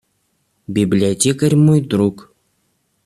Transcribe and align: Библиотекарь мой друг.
Библиотекарь 0.75 1.55
мой 1.65 1.79
друг. 1.91 2.33